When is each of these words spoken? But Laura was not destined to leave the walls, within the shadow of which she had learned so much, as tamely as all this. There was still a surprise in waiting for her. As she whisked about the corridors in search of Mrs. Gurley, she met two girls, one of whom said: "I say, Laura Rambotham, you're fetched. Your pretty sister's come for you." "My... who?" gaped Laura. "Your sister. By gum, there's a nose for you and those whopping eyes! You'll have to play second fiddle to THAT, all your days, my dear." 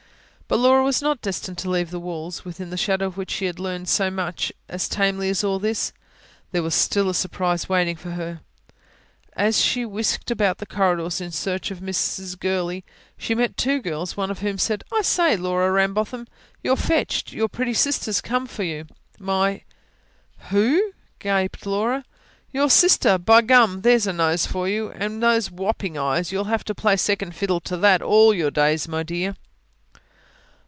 But 0.53 0.59
Laura 0.59 0.83
was 0.83 1.01
not 1.01 1.21
destined 1.21 1.57
to 1.59 1.69
leave 1.69 1.91
the 1.91 1.97
walls, 1.99 2.43
within 2.43 2.71
the 2.71 2.75
shadow 2.77 3.07
of 3.07 3.15
which 3.15 3.31
she 3.31 3.45
had 3.45 3.57
learned 3.57 3.87
so 3.87 4.11
much, 4.11 4.51
as 4.67 4.89
tamely 4.89 5.29
as 5.29 5.45
all 5.45 5.59
this. 5.59 5.93
There 6.51 6.61
was 6.61 6.75
still 6.75 7.07
a 7.09 7.13
surprise 7.13 7.63
in 7.63 7.67
waiting 7.69 7.95
for 7.95 8.11
her. 8.11 8.41
As 9.31 9.61
she 9.61 9.85
whisked 9.85 10.29
about 10.29 10.57
the 10.57 10.65
corridors 10.65 11.21
in 11.21 11.31
search 11.31 11.71
of 11.71 11.79
Mrs. 11.79 12.37
Gurley, 12.37 12.83
she 13.17 13.33
met 13.33 13.55
two 13.55 13.81
girls, 13.81 14.17
one 14.17 14.29
of 14.29 14.39
whom 14.39 14.57
said: 14.57 14.83
"I 14.93 15.03
say, 15.03 15.37
Laura 15.37 15.71
Rambotham, 15.71 16.27
you're 16.61 16.75
fetched. 16.75 17.31
Your 17.31 17.47
pretty 17.47 17.73
sister's 17.73 18.19
come 18.19 18.45
for 18.45 18.63
you." 18.63 18.87
"My... 19.19 19.61
who?" 20.49 20.91
gaped 21.19 21.65
Laura. 21.65 22.03
"Your 22.51 22.69
sister. 22.69 23.17
By 23.17 23.41
gum, 23.41 23.83
there's 23.83 24.05
a 24.05 24.11
nose 24.11 24.45
for 24.47 24.67
you 24.67 24.91
and 24.93 25.23
those 25.23 25.49
whopping 25.49 25.97
eyes! 25.97 26.33
You'll 26.33 26.43
have 26.51 26.65
to 26.65 26.75
play 26.75 26.97
second 26.97 27.35
fiddle 27.37 27.61
to 27.61 27.77
THAT, 27.77 28.01
all 28.01 28.33
your 28.33 28.51
days, 28.51 28.85
my 28.89 29.01
dear." 29.01 29.37